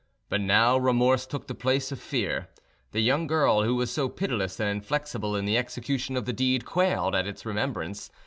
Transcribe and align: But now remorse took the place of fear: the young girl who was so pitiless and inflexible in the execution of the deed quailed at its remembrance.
But 0.29 0.41
now 0.41 0.79
remorse 0.79 1.27
took 1.27 1.45
the 1.45 1.53
place 1.53 1.91
of 1.91 1.99
fear: 2.01 2.47
the 2.91 3.01
young 3.01 3.27
girl 3.27 3.61
who 3.61 3.75
was 3.75 3.91
so 3.91 4.09
pitiless 4.09 4.59
and 4.59 4.67
inflexible 4.67 5.35
in 5.35 5.45
the 5.45 5.57
execution 5.59 6.17
of 6.17 6.25
the 6.25 6.33
deed 6.33 6.65
quailed 6.65 7.13
at 7.13 7.27
its 7.27 7.45
remembrance. 7.45 8.09